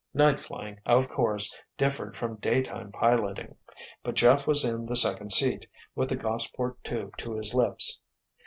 [0.15, 3.55] Night flying, of course, differed from daytime piloting.
[4.01, 7.99] But Jeff was in the second seat, with the Gossport tube to his lips.